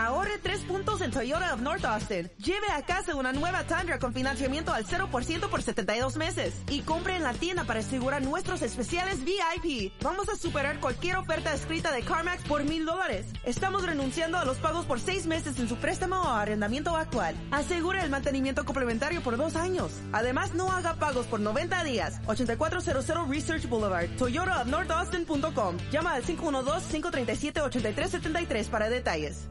[0.00, 2.30] Ahorre tres puntos en Toyota of North Austin.
[2.38, 6.54] Lleve a casa una nueva Tundra con financiamiento al 0% por 72 meses.
[6.70, 9.92] Y compre en la tienda para asegurar nuestros especiales VIP.
[10.02, 13.26] Vamos a superar cualquier oferta escrita de CarMax por mil dólares.
[13.44, 17.34] Estamos renunciando a los pagos por seis meses en su préstamo o arrendamiento actual.
[17.50, 19.92] Asegure el mantenimiento complementario por dos años.
[20.12, 22.22] Además, no haga pagos por 90 días.
[22.24, 25.76] 8400 Research Boulevard, Toyota of North Austin.com.
[25.92, 29.50] Llama al 512-537-8373 para detalles.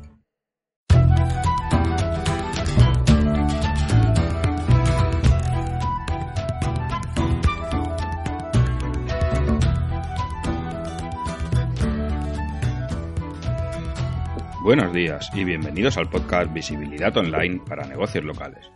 [14.69, 18.69] Buenos días y bienvenidos al podcast Visibilidad Online para negocios locales.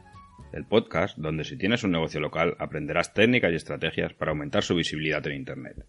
[0.51, 4.73] El podcast donde si tienes un negocio local aprenderás técnicas y estrategias para aumentar su
[4.73, 5.85] visibilidad en Internet.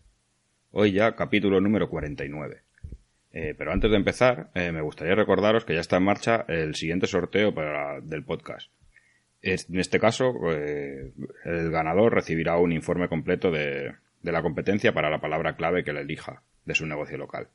[0.72, 2.60] Hoy ya capítulo número 49.
[3.32, 6.74] Eh, pero antes de empezar, eh, me gustaría recordaros que ya está en marcha el
[6.74, 8.70] siguiente sorteo para, del podcast.
[9.40, 11.12] en este caso, eh,
[11.46, 15.94] el ganador recibirá un informe completo de, de la competencia para la palabra clave que
[15.94, 17.48] le elija de su negocio local.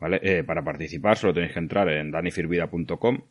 [0.00, 0.44] ¿Vale?
[0.44, 3.22] para participar solo tenéis que entrar en danifirvida.com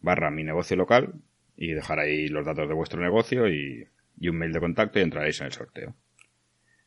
[0.00, 1.14] barra mi negocio local
[1.56, 3.88] y dejar ahí los datos de vuestro negocio y,
[4.20, 5.94] un mail de contacto y entraréis en el sorteo.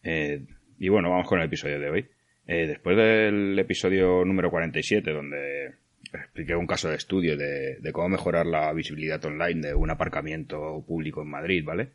[0.03, 2.09] y bueno, vamos con el episodio de hoy.
[2.48, 5.76] Eh, después del episodio número 47, donde
[6.11, 11.22] expliqué un caso de estudio de, cómo mejorar la visibilidad online de un aparcamiento público
[11.22, 11.92] en Madrid, ¿vale?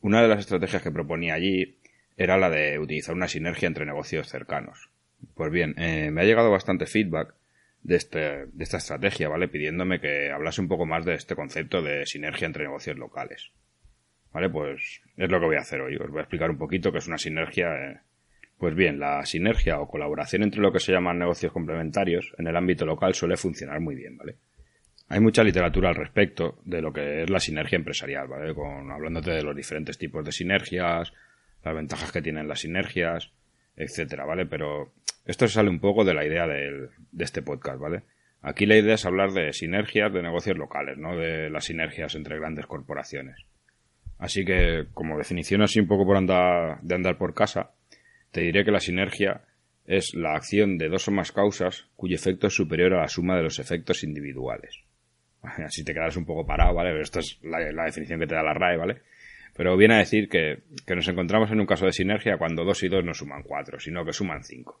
[0.00, 1.78] Una de las estrategias que proponía allí
[2.16, 4.90] era la de utilizar una sinergia entre negocios cercanos.
[5.34, 7.34] Pues bien, eh, me ha llegado bastante feedback
[7.82, 9.48] de, este, de esta estrategia, ¿vale?
[9.48, 13.50] Pidiéndome que hablase un poco más de este concepto de sinergia entre negocios locales.
[14.32, 14.50] ¿Vale?
[14.50, 15.96] Pues es lo que voy a hacer hoy.
[15.96, 18.00] Os voy a explicar un poquito qué es una sinergia eh,
[18.58, 22.56] pues bien, la sinergia o colaboración entre lo que se llaman negocios complementarios en el
[22.56, 24.34] ámbito local suele funcionar muy bien, ¿vale?
[25.08, 28.52] Hay mucha literatura al respecto de lo que es la sinergia empresarial, ¿vale?
[28.54, 31.12] Con, hablándote de los diferentes tipos de sinergias,
[31.64, 33.30] las ventajas que tienen las sinergias,
[33.76, 34.44] etcétera, ¿vale?
[34.44, 34.92] Pero
[35.28, 38.02] esto sale un poco de la idea de este podcast, ¿vale?
[38.42, 42.38] Aquí la idea es hablar de sinergias de negocios locales, no de las sinergias entre
[42.38, 43.44] grandes corporaciones.
[44.18, 47.72] Así que, como definición así un poco por andar, de andar por casa,
[48.32, 49.42] te diré que la sinergia
[49.86, 53.36] es la acción de dos o más causas cuyo efecto es superior a la suma
[53.36, 54.80] de los efectos individuales.
[55.42, 56.90] Así te quedas un poco parado, ¿vale?
[56.90, 59.02] Pero esto es la, definición que te da la RAE, ¿vale?
[59.56, 60.62] Pero viene a decir que,
[60.94, 64.04] nos encontramos en un caso de sinergia cuando dos y dos no suman cuatro, sino
[64.04, 64.80] que suman cinco.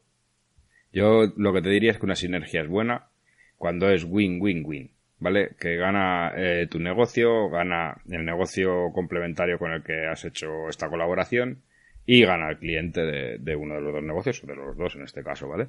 [0.92, 3.08] Yo lo que te diría es que una sinergia es buena
[3.56, 5.50] cuando es win-win-win, ¿vale?
[5.58, 10.88] Que gana eh, tu negocio, gana el negocio complementario con el que has hecho esta
[10.88, 11.62] colaboración
[12.06, 15.02] y gana el cliente de, uno de los dos negocios, o de los dos en
[15.02, 15.68] este caso, ¿vale?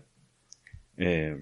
[0.98, 1.36] Eh,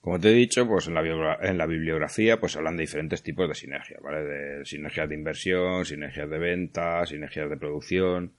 [0.00, 3.48] como te he dicho, pues en la, en la bibliografía pues hablan de diferentes tipos
[3.48, 4.22] de sinergia, ¿vale?
[4.22, 8.32] De sinergias de inversión, sinergias de venta, sinergias de producción,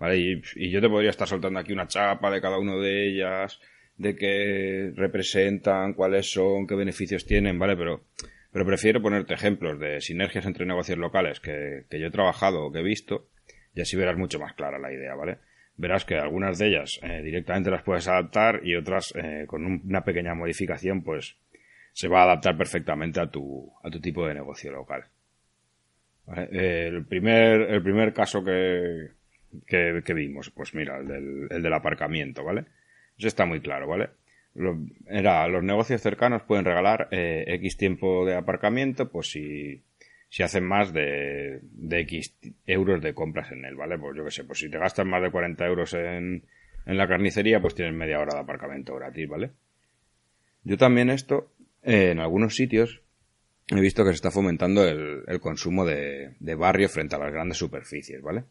[0.00, 0.18] ¿vale?
[0.18, 3.60] Y, y, yo te podría estar soltando aquí una chapa de cada uno de ellas,
[3.96, 7.76] de qué representan, cuáles son, qué beneficios tienen, ¿vale?
[7.76, 8.02] Pero,
[8.50, 12.72] pero prefiero ponerte ejemplos de sinergias entre negocios locales que, que yo he trabajado o
[12.72, 13.28] que he visto
[13.74, 15.38] y así verás mucho más clara la idea, ¿vale?
[15.76, 20.02] Verás que algunas de ellas eh, directamente las puedes adaptar y otras eh, con una
[20.02, 21.36] pequeña modificación pues
[21.92, 25.04] se va a adaptar perfectamente a tu, a tu tipo de negocio local.
[26.36, 29.08] Eh, el, primer, el primer caso que,
[29.66, 32.64] que, vimos, pues mira, el del, el del aparcamiento, ¿vale?
[33.18, 34.10] Eso está muy claro, ¿vale?
[35.06, 39.80] era, los negocios cercanos pueden regalar X tiempo de aparcamiento, pues si
[40.30, 43.98] si hacen más de, de X euros de compras en él, ¿vale?
[43.98, 46.44] Pues yo qué sé, pues si te gastas más de 40 euros en,
[46.86, 49.50] en la carnicería, pues tienes media hora de aparcamiento gratis, ¿vale?
[50.62, 51.50] Yo también esto,
[51.82, 53.02] eh, en algunos sitios,
[53.66, 57.32] he visto que se está fomentando el, el consumo de, de, barrio frente a las
[57.32, 58.44] grandes superficies, ¿vale?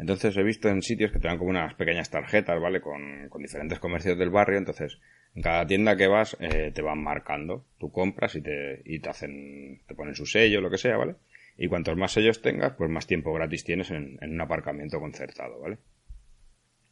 [0.00, 2.80] Entonces he visto en sitios que te dan como unas pequeñas tarjetas, ¿vale?
[2.80, 4.98] Con, con diferentes comercios del barrio, entonces
[5.34, 7.66] en cada tienda que vas eh, te van marcando.
[7.78, 11.16] Tú compras y te, y te hacen, te ponen su sello, lo que sea, ¿vale?
[11.58, 15.60] Y cuantos más sellos tengas, pues más tiempo gratis tienes en, en un aparcamiento concertado,
[15.60, 15.76] ¿vale?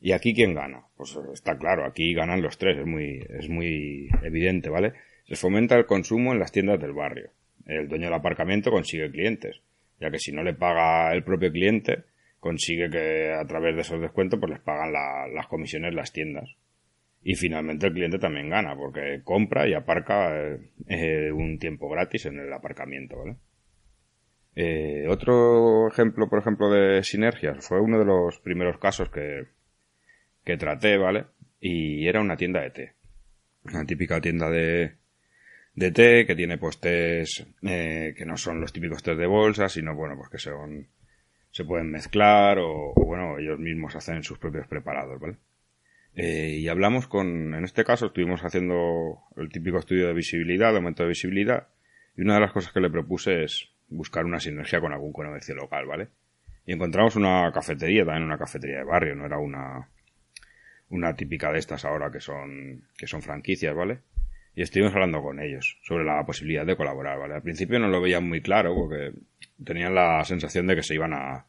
[0.03, 0.83] ¿Y aquí quién gana?
[0.95, 4.93] Pues está claro, aquí ganan los tres, es muy, es muy evidente, ¿vale?
[5.27, 7.31] Se fomenta el consumo en las tiendas del barrio.
[7.65, 9.63] El dueño del aparcamiento consigue clientes,
[9.99, 12.05] ya que si no le paga el propio cliente,
[12.41, 16.57] consigue que a través de esos descuentos pues les pagan las comisiones las tiendas.
[17.23, 22.27] Y finalmente el cliente también gana, porque compra y aparca eh, eh, un tiempo gratis
[22.27, 23.37] en el aparcamiento, ¿vale?
[24.55, 29.47] Eh, otro ejemplo, por ejemplo, de sinergias fue uno de los primeros casos que,
[30.45, 31.27] que traté, ¿vale?
[31.61, 32.93] Y era una tienda de té.
[33.65, 34.95] Una típica tienda de,
[35.75, 40.17] de té, que tiene pues que no son los típicos tés de bolsa, sino bueno,
[40.17, 40.89] pues que son,
[41.59, 45.39] se pueden mezclar o, bueno, ellos mismos hacen sus propios preparados, ¿vale?
[46.15, 50.77] Eh, y hablamos con, en este caso estuvimos haciendo el típico estudio de visibilidad, de
[50.77, 51.67] aumento de visibilidad,
[52.17, 55.57] y una de las cosas que le propuse es buscar una sinergia con algún comercio
[55.57, 56.11] local, ¿vale?
[56.65, 59.89] Y encontramos una cafetería, también una cafetería de barrio, no era una,
[60.91, 63.99] una típica de estas ahora que son, que son franquicias, ¿vale?
[64.59, 67.35] Y estuvimos hablando con ellos sobre la posibilidad de colaborar, ¿vale?
[67.35, 69.13] Al principio no lo veían muy claro porque
[69.65, 71.47] tenían la sensación de que se iban a,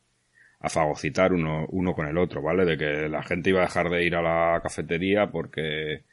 [0.59, 2.65] a fagocitar uno, uno con el otro, ¿vale?
[2.65, 6.03] De que la gente iba a dejar de ir a la cafetería porque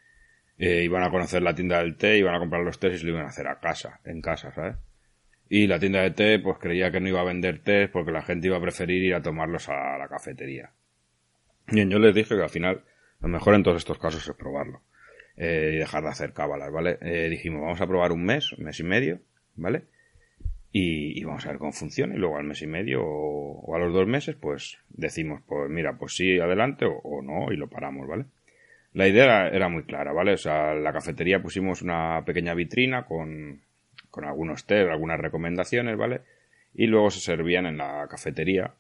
[0.57, 3.05] eh, iban a conocer la tienda del té, iban a comprar los tés y se
[3.05, 4.77] lo iban a hacer a casa, en casa, ¿sabes?
[5.51, 8.23] Y la tienda de té, pues creía que no iba a vender té porque la
[8.23, 10.71] gente iba a preferir ir a tomarlos a la cafetería.
[11.67, 12.85] Bien, yo les dije que al final
[13.21, 14.81] lo mejor en todos estos casos es probarlo
[15.37, 16.99] eh, y dejar de hacer cábalas, ¿vale?
[17.01, 19.21] Eh, dijimos, vamos a probar un mes, un mes y medio,
[19.57, 19.83] ¿vale?
[20.73, 23.95] Y, vamos a ver cómo funciona y luego al mes y medio o, a los
[23.95, 28.27] dos meses, pues decimos, pues mira, pues sí, adelante o, no y lo paramos, ¿vale?
[28.93, 30.35] La idea era, muy clara, ¿vale?
[30.35, 33.61] O sea, en la cafetería pusimos una pequeña vitrina con,
[34.11, 36.23] con algunos test, algunas recomendaciones, ¿vale?
[36.75, 38.75] Y luego se servían en la cafetería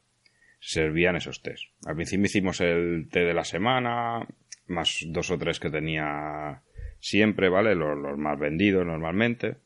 [0.58, 1.68] servían esos tés.
[1.86, 4.26] Al principio hicimos el té de la semana,
[4.68, 6.62] más dos o tres que tenía
[7.00, 7.74] siempre, ¿vale?
[7.74, 9.56] Los, más vendidos normalmente.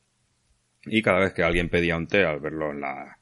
[0.85, 3.17] Y cada vez que alguien pedía un té, al verlo en la,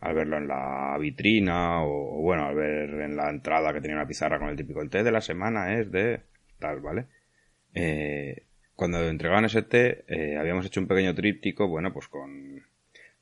[0.00, 4.06] al verlo en la vitrina o, bueno, al ver en la entrada que tenía una
[4.06, 6.20] pizarra con el típico té de la semana es de
[6.58, 7.06] tal, ¿vale?
[7.74, 8.44] Eh,
[8.74, 12.62] cuando entregaban ese té, eh, habíamos hecho un pequeño tríptico, bueno, pues con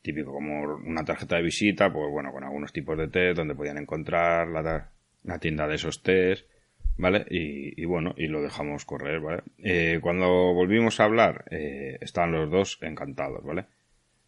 [0.04, 3.78] típico como una tarjeta de visita, pues bueno, con algunos tipos de té donde podían
[3.78, 6.44] encontrar la, tienda de esos tés,
[6.96, 7.24] ¿vale?
[7.30, 9.42] Y, bueno, y lo dejamos correr, ¿vale?
[9.58, 13.66] Eh, cuando volvimos a hablar, eh, estaban los dos encantados, ¿vale?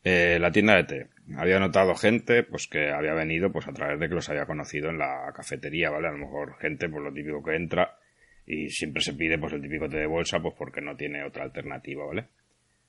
[0.04, 1.06] Eh, la tienda de té.
[1.36, 4.90] Había notado gente, pues que había venido, pues a través de que los había conocido
[4.90, 6.08] en la cafetería, ¿vale?
[6.08, 7.98] A lo mejor gente, pues lo típico que entra
[8.46, 11.42] y siempre se pide, pues el típico té de bolsa, pues porque no tiene otra
[11.42, 12.26] alternativa, ¿vale?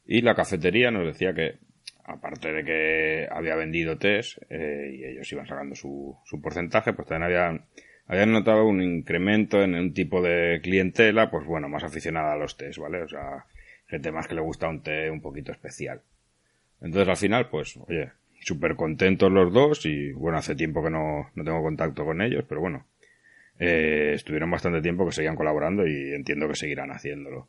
[0.06, 1.58] Y la cafetería nos decía que
[2.06, 7.08] aparte de que había vendido test eh, y ellos iban sacando su, su porcentaje, pues
[7.08, 7.66] también habían,
[8.08, 12.56] habían notado un incremento en un tipo de clientela, pues bueno, más aficionada a los
[12.56, 13.04] test, ¿vale?
[13.04, 13.46] O sea,
[13.88, 16.02] gente más que le gusta un té un poquito especial.
[16.82, 21.30] Entonces al final, pues, oye, súper contentos los dos y bueno, hace tiempo que no,
[21.36, 22.86] no tengo contacto con ellos, pero bueno,
[23.60, 27.48] eh, estuvieron bastante tiempo que seguían colaborando y entiendo que seguirán haciéndolo.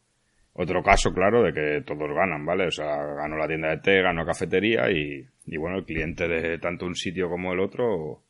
[0.54, 2.66] Otro caso, claro, de que todos ganan, ¿vale?
[2.66, 6.58] O sea, ganó la tienda de té, ganó cafetería y, y bueno, el cliente de
[6.58, 8.22] tanto un sitio como el otro,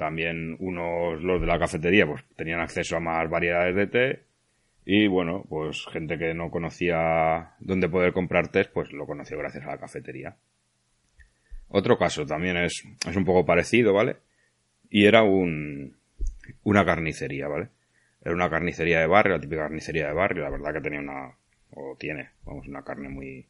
[0.00, 4.22] también unos, los de la cafetería, pues tenían acceso a más variedades de té
[4.86, 9.64] y bueno, pues gente que no conocía dónde poder comprar té, pues lo conoció gracias
[9.66, 10.36] a la cafetería.
[11.68, 14.16] Otro caso también es, es un poco parecido, ¿vale?
[14.88, 15.96] Y era un,
[16.64, 17.68] una carnicería, ¿vale?
[18.24, 21.36] Era una carnicería de barrio, la típica carnicería de barrio, la verdad que tenía una,
[21.72, 23.46] o tiene, vamos, una carne muy,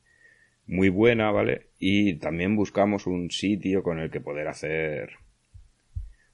[0.66, 1.68] muy buena, ¿vale?
[1.78, 5.10] Y también buscamos un sitio con el que poder hacer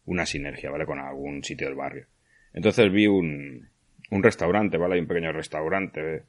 [0.07, 0.87] una sinergia, ¿vale?
[0.87, 2.07] Con algún sitio del barrio.
[2.55, 3.69] Entonces vi un,
[4.11, 4.95] un restaurante, ¿vale?
[4.95, 6.23] Hay un pequeño restaurante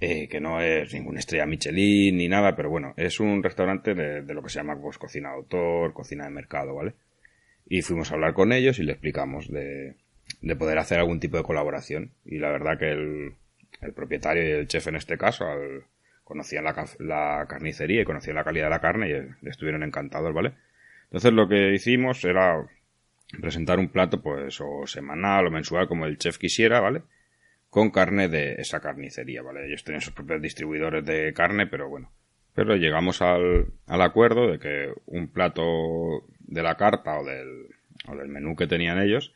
[0.00, 4.22] eh, que no es ninguna estrella Michelin ni nada, pero bueno, es un restaurante de,
[4.34, 6.94] lo que se llama pues, cocina de autor, cocina de mercado, ¿vale?
[7.66, 9.94] Y fuimos a hablar con ellos y le explicamos de,
[10.40, 12.12] de poder hacer algún tipo de colaboración.
[12.24, 13.34] Y la verdad que el,
[13.80, 15.44] el propietario y el chef en este caso
[16.24, 20.52] conocían la, carnicería y conocían la calidad de la carne y estuvieron encantados, ¿vale?
[21.04, 22.64] Entonces lo que hicimos era
[23.40, 27.02] presentar un plato pues o semanal o mensual como el chef quisiera, ¿vale?
[27.68, 29.66] Con carne de esa carnicería, ¿vale?
[29.66, 32.10] Ellos tenían sus propios distribuidores de carne, pero bueno.
[32.54, 37.68] Pero llegamos al, al acuerdo de que un plato de la carta o del,
[38.08, 39.32] o del menú que tenían ellos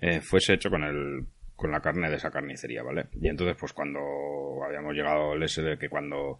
[0.00, 3.06] eh, fuese hecho con el con la carne de esa carnicería, ¿vale?
[3.18, 6.38] Y entonces, pues cuando habíamos llegado al ese de que cuando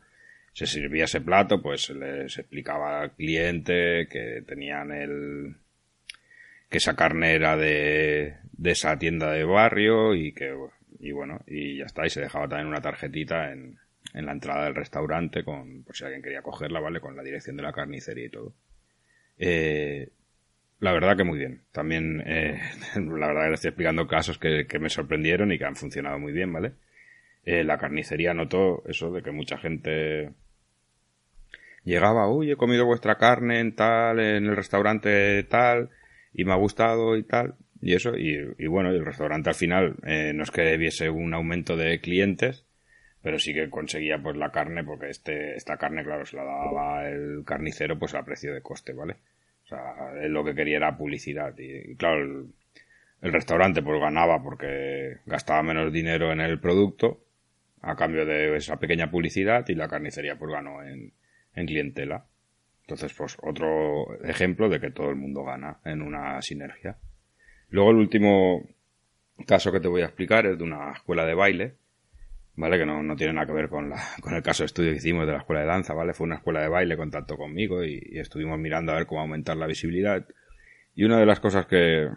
[0.52, 5.56] se servía ese plato, pues les explicaba al cliente que tenían el
[6.68, 10.54] que esa carne era de, de esa tienda de barrio y que
[10.98, 13.78] y bueno, y ya está, y se dejaba también una tarjetita en,
[14.14, 17.00] en la entrada del restaurante con, por si alguien quería cogerla, ¿vale?
[17.00, 18.54] Con la dirección de la carnicería y todo.
[19.38, 20.08] Eh,
[20.80, 21.62] la verdad que muy bien.
[21.72, 22.60] También, eh,
[22.96, 26.32] la verdad que le estoy explicando casos que, me sorprendieron y que han funcionado muy
[26.32, 26.72] bien, ¿vale?
[27.44, 30.32] Eh, la carnicería notó eso de que mucha gente
[31.84, 35.90] llegaba, uy, he comido vuestra carne en tal, en el restaurante tal,
[36.36, 40.32] y me ha gustado y tal, y eso, y, bueno, el restaurante al final eh,
[40.34, 42.66] no es que viese un aumento de clientes,
[43.22, 47.08] pero sí que conseguía pues la carne porque este esta carne claro se la daba
[47.08, 49.16] el carnicero pues a precio de coste vale
[49.64, 52.46] o sea él lo que quería era publicidad y, claro el,
[53.22, 57.24] el, restaurante pues ganaba porque gastaba menos dinero en el producto
[57.82, 61.12] a cambio de esa pequeña publicidad y la carnicería pues ganó en,
[61.56, 62.26] en clientela
[62.86, 66.96] entonces pues otro ejemplo de que todo el mundo gana en una sinergia
[67.68, 68.62] luego el último
[69.46, 71.74] caso que te voy a explicar es de una escuela de baile
[72.56, 72.78] ¿vale?
[72.78, 74.96] Que no, no, tiene nada que ver con, la, con el caso de estudio que
[74.96, 76.14] hicimos de la escuela de danza, ¿vale?
[76.14, 79.66] Fue una escuela de baile, contacto conmigo y, estuvimos mirando a ver cómo aumentar la
[79.66, 80.26] visibilidad.
[80.94, 82.08] Y una de las cosas que,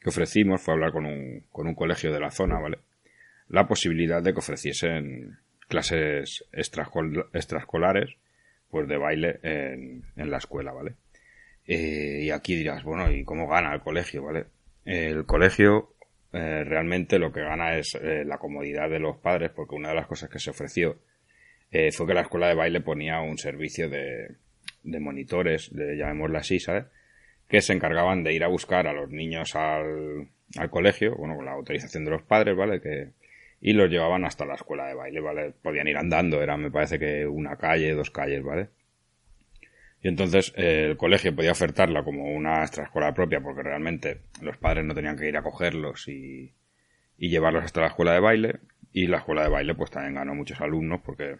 [0.00, 2.78] que ofrecimos fue hablar con un, con un colegio de la zona, ¿vale?
[3.48, 5.38] La posibilidad de que ofreciesen
[5.68, 8.16] clases extraescolares,
[8.70, 10.94] pues de baile en, en la escuela, ¿vale?
[11.66, 14.46] Eh, y aquí dirás, bueno, ¿y cómo gana el colegio, ¿vale?
[14.84, 15.94] El colegio
[16.32, 19.94] eh, realmente lo que gana es eh, la comodidad de los padres, porque una de
[19.94, 20.98] las cosas que se ofreció
[21.90, 24.36] fue que la escuela de baile ponía un servicio de,
[24.84, 26.84] de monitores, de, llamémoslo así, ¿sabes?
[27.48, 31.46] Que se encargaban de ir a buscar a los niños al, al colegio, bueno, con
[31.46, 32.80] la autorización de los padres, ¿vale?
[32.80, 33.08] Que,
[33.66, 35.54] y los llevaban hasta la escuela de baile, ¿vale?
[35.62, 38.68] Podían ir andando, era, me parece que una calle, dos calles, ¿vale?
[40.02, 44.84] Y entonces eh, el colegio podía ofertarla como una extraescolar propia porque realmente los padres
[44.84, 46.52] no tenían que ir a cogerlos y,
[47.16, 48.60] llevarlos hasta la escuela de baile.
[48.92, 51.36] Y la escuela de baile pues también ganó muchos alumnos porque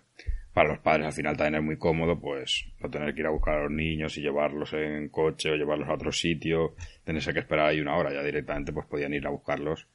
[0.54, 3.32] para los padres al final también es muy cómodo pues no tener que ir a
[3.32, 7.40] buscar a los niños y llevarlos en coche o llevarlos a otro sitio, tenerse que
[7.40, 9.88] esperar ahí una hora, ya directamente pues podían ir a buscarlos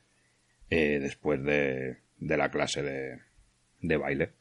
[0.69, 3.20] eh, después de, de la clase de,
[3.82, 4.32] de baile.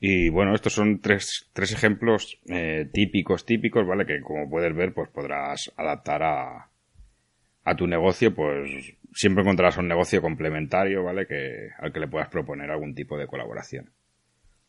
[0.00, 4.04] Y bueno, estos son tres, tres ejemplos eh, típicos, típicos, ¿vale?
[4.04, 6.68] Que como puedes ver, pues podrás adaptar a,
[7.64, 11.26] a tu negocio, pues siempre encontrarás un negocio complementario, ¿vale?
[11.26, 13.90] Que, al que le puedas proponer algún tipo de colaboración.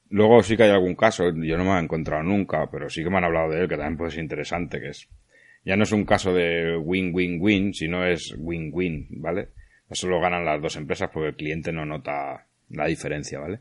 [0.09, 3.09] Luego sí que hay algún caso, yo no me he encontrado nunca, pero sí que
[3.09, 5.09] me han hablado de él, que también puede ser interesante, que es,
[5.65, 9.49] ya no es un caso de win-win-win, sino es win-win, ¿vale?
[9.89, 13.59] Eso lo ganan las dos empresas porque el cliente no nota la diferencia, ¿vale?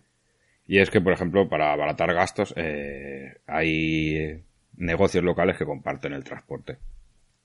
[0.67, 4.43] Y es que, por ejemplo, para abaratar gastos, eh, hay
[4.77, 6.79] negocios locales que comparten el transporte.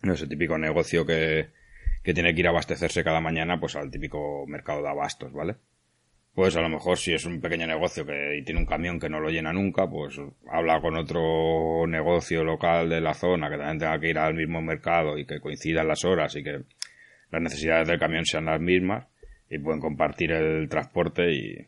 [0.01, 1.49] Ese típico negocio que,
[2.03, 5.55] tiene que ir a abastecerse cada mañana, pues al típico mercado de abastos, ¿vale?
[6.33, 9.09] Pues a lo mejor si es un pequeño negocio que y tiene un camión que
[9.09, 10.15] no lo llena nunca, pues
[10.49, 14.61] habla con otro negocio local de la zona que también tenga que ir al mismo
[14.61, 16.61] mercado y que coincidan las horas y que
[17.31, 19.05] las necesidades del camión sean las mismas
[19.49, 21.67] y pueden compartir el transporte y,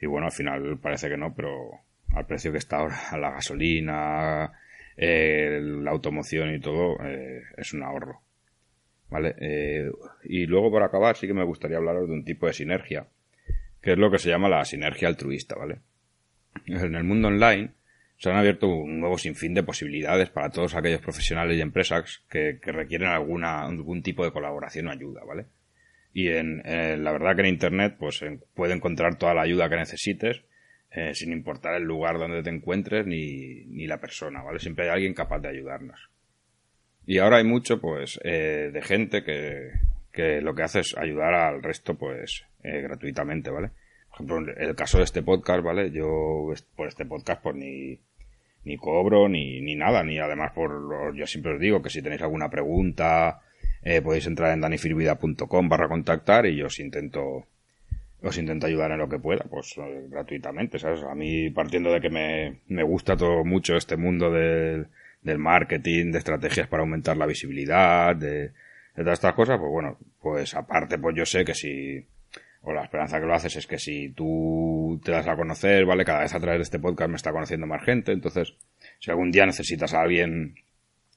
[0.00, 1.80] y bueno, al final parece que no, pero
[2.14, 4.52] al precio que está ahora la gasolina,
[4.96, 8.20] eh, la automoción y todo, eh, es un ahorro.
[9.10, 9.34] ¿Vale?
[9.40, 9.90] Eh,
[10.24, 13.06] y luego, por acabar, sí que me gustaría hablaros de un tipo de sinergia,
[13.80, 15.78] que es lo que se llama la sinergia altruista, ¿vale?
[16.66, 17.70] En el mundo online
[18.18, 22.58] se han abierto un nuevo sinfín de posibilidades para todos aquellos profesionales y empresas que,
[22.60, 25.46] que requieren alguna, algún tipo de colaboración o ayuda, ¿vale?
[26.12, 26.62] y en,
[27.04, 30.42] la verdad que en internet pues puede encontrar toda la ayuda que necesites
[30.90, 34.58] eh, sin importar el lugar donde te encuentres ni, ni, la persona, ¿vale?
[34.58, 36.10] Siempre hay alguien capaz de ayudarnos.
[37.06, 39.70] Y ahora hay mucho pues eh, de gente que,
[40.10, 43.70] que lo que hace es ayudar al resto pues eh, gratuitamente, ¿vale?
[44.08, 45.92] Por ejemplo, el caso de este podcast, ¿vale?
[45.92, 48.00] Yo por este podcast pues ni,
[48.64, 52.22] ni cobro ni, ni nada, ni además por yo siempre os digo que si tenéis
[52.22, 53.40] alguna pregunta
[53.82, 57.46] eh, podéis entrar en danifirvida.com barra contactar y yo os intento
[58.22, 61.02] os intento ayudar en lo que pueda, pues eh, gratuitamente, ¿sabes?
[61.04, 64.88] A mí, partiendo de que me, me gusta todo mucho este mundo del,
[65.22, 68.52] del marketing, de estrategias para aumentar la visibilidad, de, de
[69.04, 72.04] todas estas cosas, pues bueno, pues aparte, pues yo sé que si,
[72.62, 76.04] o la esperanza que lo haces es que si tú te das a conocer, ¿vale?
[76.04, 78.54] Cada vez a través de este podcast me está conociendo más gente, entonces,
[78.98, 80.54] si algún día necesitas a alguien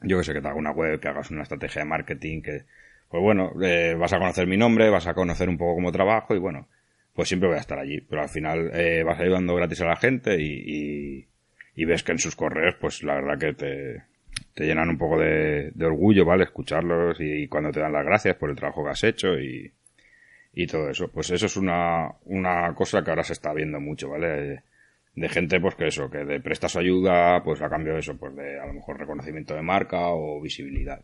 [0.01, 2.63] yo que sé, que te haga una web, que hagas una estrategia de marketing, que,
[3.09, 6.35] pues bueno, eh, vas a conocer mi nombre, vas a conocer un poco cómo trabajo
[6.35, 6.67] y bueno,
[7.13, 8.01] pues siempre voy a estar allí.
[8.01, 11.27] Pero al final eh, vas ayudando gratis a la gente y,
[11.75, 14.03] y, ves que en sus correos, pues la verdad que te,
[14.53, 16.45] te llenan un poco de, de orgullo, ¿vale?
[16.45, 19.71] Escucharlos y, cuando te dan las gracias por el trabajo que has hecho y,
[20.53, 21.09] y todo eso.
[21.09, 24.63] Pues eso es una, una cosa que ahora se está viendo mucho, ¿vale?
[25.15, 28.17] de gente pues que eso, que de presta su ayuda pues a cambio de eso,
[28.17, 31.03] pues de a lo mejor reconocimiento de marca o visibilidad.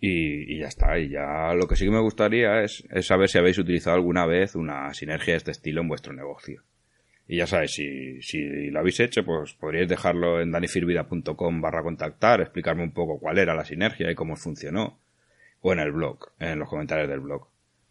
[0.00, 3.38] Y, ya está, y ya lo que sí que me gustaría es, es saber si
[3.38, 6.62] habéis utilizado alguna vez una sinergia de este estilo en vuestro negocio.
[7.26, 12.40] Y ya sabéis, si, si lo habéis hecho, pues podríais dejarlo en danifirvida.com barra contactar,
[12.40, 15.00] explicarme un poco cuál era la sinergia y cómo funcionó.
[15.60, 17.48] O en el blog, en los comentarios del blog.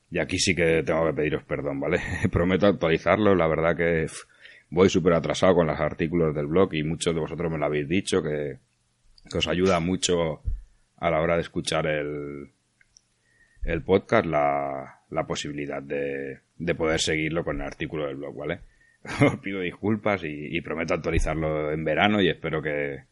[0.09, 1.99] Y aquí sí que tengo que pediros perdón, ¿vale?
[2.31, 4.07] Prometo actualizarlo, la verdad que
[4.69, 7.87] voy súper atrasado con los artículos del blog y muchos de vosotros me lo habéis
[7.87, 8.57] dicho, que,
[9.35, 10.41] os ayuda mucho
[10.97, 12.51] a la hora de escuchar el,
[13.63, 18.61] el podcast la, la posibilidad de, de poder seguirlo con el artículo del blog, ¿vale?
[19.25, 23.03] Os pido disculpas y, y prometo actualizarlo en verano y espero que,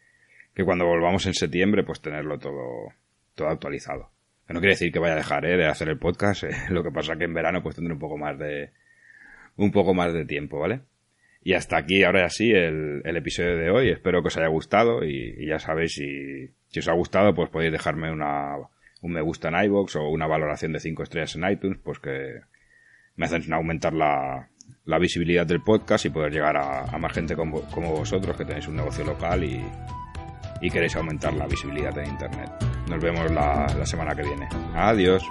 [0.54, 2.94] que cuando volvamos en septiembre pues tenerlo todo,
[3.36, 4.15] todo actualizado.
[4.48, 5.58] No quiere decir que vaya a dejar ¿eh?
[5.58, 6.52] de hacer el podcast, eh.
[6.70, 8.72] lo que pasa que en verano pues tendré un poco más de
[9.58, 10.82] un poco más de tiempo, ¿vale?
[11.42, 13.90] Y hasta aquí, ahora sí, el, el episodio de hoy.
[13.90, 17.72] Espero que os haya gustado y, ya sabéis, si, si, os ha gustado, pues podéis
[17.72, 18.56] dejarme una,
[19.02, 22.42] un me gusta en iVoox o una valoración de 5 estrellas en iTunes, pues que
[23.16, 24.50] me hacen aumentar la,
[24.86, 28.46] la visibilidad del podcast y poder llegar a, a más gente como, como, vosotros que
[28.46, 29.64] tenéis un negocio local y,
[30.62, 32.75] y queréis aumentar la visibilidad en Internet.
[32.88, 34.48] Nos vemos la, la semana que viene.
[34.76, 35.24] Adiós.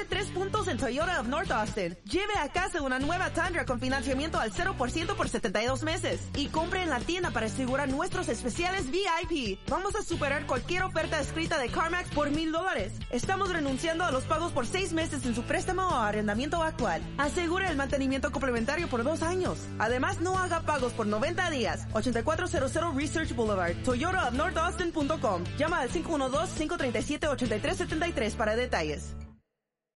[0.00, 1.94] Ahorre tres puntos en Toyota of North Austin.
[2.04, 6.20] Lleve a casa una nueva Tundra con financiamiento al 0% por 72 meses.
[6.36, 9.58] Y compre en la tienda para asegurar nuestros especiales VIP.
[9.68, 12.92] Vamos a superar cualquier oferta escrita de CarMax por mil dólares.
[13.10, 17.02] Estamos renunciando a los pagos por seis meses en su préstamo o arrendamiento actual.
[17.18, 19.58] Asegure el mantenimiento complementario por dos años.
[19.78, 21.86] Además, no haga pagos por 90 días.
[21.92, 25.44] 8400 Research Boulevard, Toyota of North Austin.com.
[25.58, 29.14] Llama al 512-537-8373 para detalles.